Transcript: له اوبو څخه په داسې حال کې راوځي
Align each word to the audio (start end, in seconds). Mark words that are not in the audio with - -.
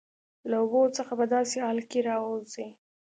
له 0.49 0.55
اوبو 0.63 0.81
څخه 0.97 1.13
په 1.19 1.25
داسې 1.33 1.55
حال 1.63 1.79
کې 1.89 1.99
راوځي 2.09 2.67